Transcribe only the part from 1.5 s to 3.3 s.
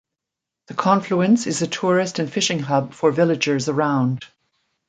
a tourist and fishing hub for